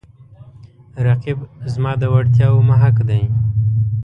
[1.05, 1.39] رقیب
[1.73, 3.23] زما د وړتیاو محک دی